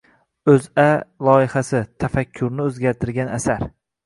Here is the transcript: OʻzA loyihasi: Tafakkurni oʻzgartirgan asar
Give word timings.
OʻzA 0.53 0.85
loyihasi: 1.27 1.83
Tafakkurni 2.05 2.67
oʻzgartirgan 2.71 3.31
asar 3.39 3.65